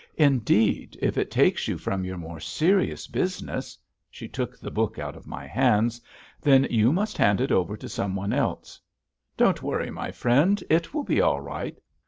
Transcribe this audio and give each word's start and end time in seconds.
"Indeed, 0.17 0.97
if 0.99 1.15
it 1.15 1.29
takes 1.29 1.67
you 1.67 1.77
from 1.77 2.03
your 2.03 2.17
more 2.17 2.39
serious 2.39 3.05
business" 3.05 3.77
she 4.09 4.27
took 4.27 4.57
the 4.57 4.71
book 4.71 4.97
out 4.97 5.15
of 5.15 5.27
my 5.27 5.45
hands 5.45 6.01
"then 6.41 6.65
you 6.71 6.91
must 6.91 7.19
hand 7.19 7.39
it 7.39 7.51
over 7.51 7.77
to 7.77 7.87
some 7.87 8.15
one 8.15 8.33
else. 8.33 8.81
Don't 9.37 9.61
worry, 9.61 9.91
my 9.91 10.09
friend. 10.09 10.63
It 10.71 10.95
will 10.95 11.03
be 11.03 11.21
all 11.21 11.39
right." 11.41 11.77